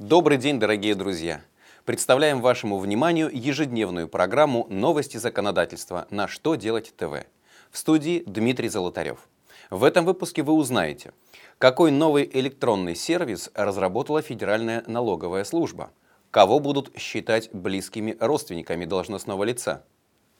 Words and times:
Добрый 0.00 0.38
день, 0.38 0.58
дорогие 0.58 0.94
друзья! 0.94 1.42
Представляем 1.84 2.40
вашему 2.40 2.78
вниманию 2.78 3.28
ежедневную 3.30 4.08
программу 4.08 4.66
«Новости 4.70 5.18
законодательства. 5.18 6.06
На 6.08 6.26
что 6.26 6.54
делать 6.54 6.94
ТВ». 6.96 7.26
В 7.70 7.76
студии 7.76 8.22
Дмитрий 8.24 8.70
Золотарев. 8.70 9.28
В 9.68 9.84
этом 9.84 10.06
выпуске 10.06 10.42
вы 10.42 10.54
узнаете, 10.54 11.12
какой 11.58 11.90
новый 11.90 12.26
электронный 12.32 12.96
сервис 12.96 13.50
разработала 13.52 14.22
Федеральная 14.22 14.84
налоговая 14.86 15.44
служба, 15.44 15.90
кого 16.30 16.60
будут 16.60 16.96
считать 16.96 17.50
близкими 17.52 18.16
родственниками 18.18 18.86
должностного 18.86 19.44
лица, 19.44 19.84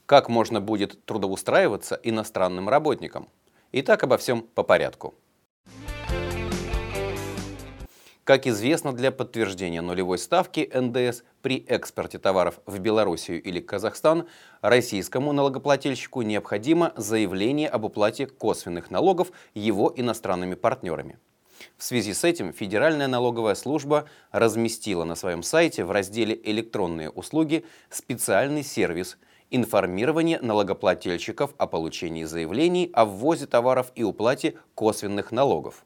как 0.06 0.30
можно 0.30 0.62
будет 0.62 1.04
трудоустраиваться 1.04 2.00
иностранным 2.02 2.70
работникам. 2.70 3.28
Итак, 3.72 4.04
обо 4.04 4.16
всем 4.16 4.40
по 4.40 4.62
порядку. 4.62 5.12
Как 8.30 8.46
известно, 8.46 8.92
для 8.92 9.10
подтверждения 9.10 9.82
нулевой 9.82 10.16
ставки 10.16 10.70
НДС 10.72 11.24
при 11.42 11.64
экспорте 11.66 12.16
товаров 12.20 12.60
в 12.64 12.78
Белоруссию 12.78 13.42
или 13.42 13.58
Казахстан 13.58 14.28
российскому 14.60 15.32
налогоплательщику 15.32 16.22
необходимо 16.22 16.92
заявление 16.96 17.68
об 17.68 17.86
уплате 17.86 18.26
косвенных 18.28 18.92
налогов 18.92 19.32
его 19.52 19.92
иностранными 19.96 20.54
партнерами. 20.54 21.18
В 21.76 21.82
связи 21.82 22.14
с 22.14 22.22
этим 22.22 22.52
Федеральная 22.52 23.08
налоговая 23.08 23.56
служба 23.56 24.08
разместила 24.30 25.02
на 25.02 25.16
своем 25.16 25.42
сайте 25.42 25.84
в 25.84 25.90
разделе 25.90 26.40
«Электронные 26.44 27.10
услуги» 27.10 27.64
специальный 27.88 28.62
сервис 28.62 29.18
информирование 29.50 30.38
налогоплательщиков 30.40 31.52
о 31.58 31.66
получении 31.66 32.22
заявлений 32.22 32.92
о 32.92 33.06
ввозе 33.06 33.46
товаров 33.46 33.90
и 33.96 34.04
уплате 34.04 34.54
косвенных 34.76 35.32
налогов. 35.32 35.84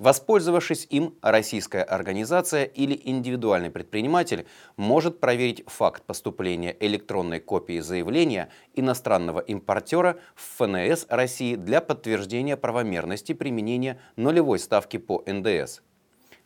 Воспользовавшись 0.00 0.86
им, 0.88 1.14
российская 1.20 1.82
организация 1.82 2.64
или 2.64 2.98
индивидуальный 3.04 3.70
предприниматель 3.70 4.46
может 4.78 5.20
проверить 5.20 5.62
факт 5.66 6.04
поступления 6.04 6.74
электронной 6.80 7.38
копии 7.38 7.80
заявления 7.80 8.48
иностранного 8.72 9.40
импортера 9.40 10.18
в 10.34 10.56
ФНС 10.56 11.04
России 11.10 11.54
для 11.54 11.82
подтверждения 11.82 12.56
правомерности 12.56 13.34
применения 13.34 14.00
нулевой 14.16 14.58
ставки 14.58 14.96
по 14.96 15.22
НДС. 15.26 15.82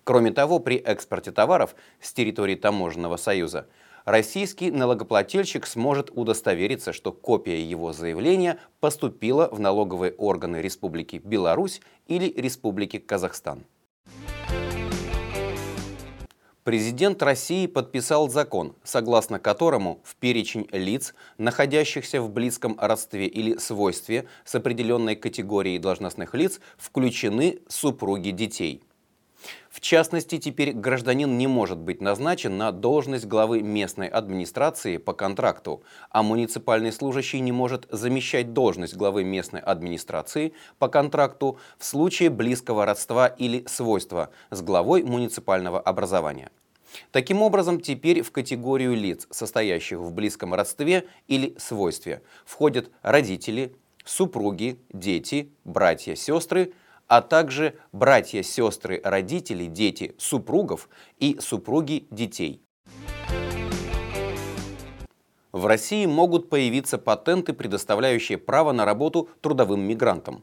Кроме 0.03 0.33
того, 0.33 0.59
при 0.59 0.79
экспорте 0.79 1.31
товаров 1.31 1.77
с 2.01 2.13
территории 2.13 2.57
Таможенного 2.57 3.17
союза 3.17 3.69
российский 4.05 4.71
налогоплательщик 4.71 5.67
сможет 5.67 6.11
удостовериться, 6.15 6.93
что 6.93 7.13
копия 7.13 7.63
его 7.63 7.93
заявления 7.93 8.59
поступила 8.81 9.49
в 9.51 9.61
налоговые 9.61 10.13
органы 10.13 10.59
Республики 10.59 11.21
Беларусь 11.23 11.81
или 12.07 12.29
Республики 12.29 12.99
Казахстан. 12.99 13.65
Президент 16.65 17.23
России 17.23 17.67
подписал 17.67 18.31
закон, 18.31 18.75
согласно 18.83 19.39
которому 19.39 20.01
в 20.03 20.17
перечень 20.17 20.67
лиц, 20.73 21.15
находящихся 21.37 22.23
в 22.23 22.31
близком 22.31 22.79
родстве 22.81 23.27
или 23.27 23.59
свойстве 23.59 24.29
с 24.47 24.55
определенной 24.55 25.15
категорией 25.15 25.79
должностных 25.79 26.33
лиц, 26.35 26.61
включены 26.79 27.61
супруги 27.69 28.31
детей– 28.31 28.83
в 29.71 29.81
частности, 29.81 30.39
теперь 30.39 30.73
гражданин 30.73 31.37
не 31.37 31.47
может 31.47 31.79
быть 31.79 32.01
назначен 32.01 32.57
на 32.57 32.71
должность 32.71 33.27
главы 33.27 33.61
местной 33.61 34.07
администрации 34.07 34.99
по 34.99 35.13
контракту, 35.13 35.83
а 36.11 36.23
муниципальный 36.23 36.93
служащий 36.93 37.41
не 37.41 37.53
может 37.53 37.87
замещать 37.91 38.53
должность 38.53 38.95
главы 38.95 39.25
местной 39.25 39.61
администрации 39.61 40.53
по 40.79 40.89
контракту 40.89 41.59
в 41.79 41.85
случае 41.85 42.31
близкого 42.31 42.87
родства 42.87 43.27
или 43.27 43.65
свойства 43.67 44.31
с 44.51 44.63
главой 44.63 45.03
муниципального 45.03 45.81
образования. 45.81 46.51
Таким 47.11 47.43
образом, 47.43 47.81
теперь 47.81 48.23
в 48.23 48.31
категорию 48.31 48.95
лиц, 48.95 49.27
состоящих 49.31 49.99
в 49.99 50.13
близком 50.13 50.55
родстве 50.55 51.07
или 51.27 51.57
свойстве, 51.59 52.23
входят 52.45 52.91
родители, 53.03 53.75
супруги, 54.05 54.79
дети, 54.93 55.51
братья, 55.65 56.15
сестры, 56.15 56.73
а 57.07 57.21
также 57.23 57.75
братья, 57.93 58.43
сестры, 58.43 59.01
родители, 59.05 59.67
дети, 59.67 60.15
супругов 60.19 60.89
и 61.19 61.39
супруги 61.41 62.07
детей. 62.11 62.61
В 65.53 65.67
России 65.67 66.05
могут 66.07 66.51
появиться 66.51 66.99
патенты, 66.99 67.53
предоставляющие 67.53 68.39
право 68.39 68.73
на 68.73 68.85
работу 68.85 69.29
трудовым 69.41 69.83
мигрантам. 69.83 70.43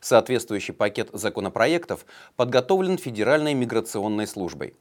Соответствующий 0.00 0.74
пакет 0.74 1.10
законопроектов 1.12 2.04
подготовлен 2.34 2.98
Федеральной 2.98 3.54
миграционной 3.54 4.26
службой. 4.26 4.74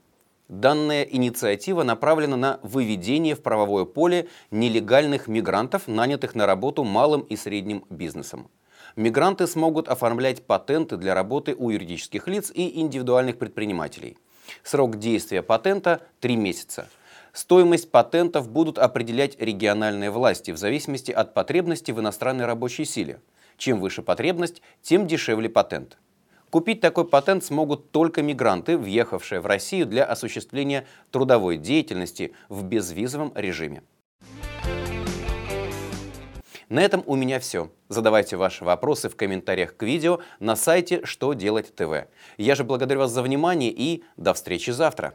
Данная 0.49 1.03
инициатива 1.03 1.83
направлена 1.83 2.37
на 2.37 2.59
выведение 2.63 3.35
в 3.35 3.43
правовое 3.43 3.85
поле 3.85 4.29
нелегальных 4.49 5.27
мигрантов, 5.27 5.87
нанятых 5.87 6.33
на 6.33 6.47
работу 6.47 6.83
малым 6.83 7.21
и 7.21 7.35
средним 7.35 7.85
бизнесом 7.89 8.49
мигранты 8.97 9.47
смогут 9.47 9.87
оформлять 9.87 10.45
патенты 10.45 10.97
для 10.97 11.13
работы 11.13 11.55
у 11.57 11.69
юридических 11.69 12.27
лиц 12.27 12.51
и 12.53 12.81
индивидуальных 12.81 13.37
предпринимателей. 13.37 14.17
Срок 14.63 14.97
действия 14.97 15.41
патента– 15.41 16.01
3 16.19 16.35
месяца. 16.35 16.89
Стоимость 17.31 17.91
патентов 17.91 18.49
будут 18.49 18.79
определять 18.79 19.39
региональные 19.39 20.09
власти 20.09 20.51
в 20.51 20.57
зависимости 20.57 21.11
от 21.11 21.33
потребности 21.33 21.91
в 21.91 21.99
иностранной 21.99 22.45
рабочей 22.45 22.83
силе. 22.83 23.21
Чем 23.57 23.79
выше 23.79 24.01
потребность, 24.01 24.61
тем 24.81 25.07
дешевле 25.07 25.47
патент. 25.47 25.97
Купить 26.49 26.79
такой 26.79 27.05
патент 27.05 27.43
смогут 27.43 27.91
только 27.91 28.21
мигранты, 28.21 28.77
въехавшие 28.77 29.41
в 29.41 29.45
Россию 29.45 29.85
для 29.85 30.05
осуществления 30.05 30.87
трудовой 31.11 31.57
деятельности 31.57 32.33
в 32.49 32.63
безвизовом 32.63 33.33
режиме. 33.35 33.83
На 36.69 36.81
этом 36.81 37.03
у 37.05 37.15
меня 37.15 37.39
все. 37.39 37.71
Задавайте 37.87 38.35
ваши 38.35 38.65
вопросы 38.65 39.07
в 39.07 39.15
комментариях 39.15 39.77
к 39.77 39.83
видео 39.83 40.19
на 40.39 40.57
сайте 40.57 41.05
«Что 41.05 41.33
делать 41.33 41.73
ТВ». 41.73 42.07
Я 42.37 42.55
же 42.55 42.65
благодарю 42.65 42.99
вас 42.99 43.11
за 43.11 43.21
внимание 43.21 43.71
и 43.71 44.03
до 44.17 44.33
встречи 44.33 44.71
завтра. 44.71 45.13